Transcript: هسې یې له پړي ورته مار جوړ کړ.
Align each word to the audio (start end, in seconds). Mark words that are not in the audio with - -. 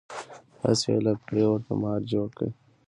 هسې 0.63 0.87
یې 0.93 0.99
له 1.05 1.13
پړي 1.25 1.43
ورته 1.49 1.73
مار 1.81 2.01
جوړ 2.11 2.27
کړ. 2.37 2.49